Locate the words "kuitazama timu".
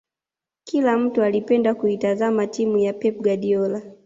1.75-2.77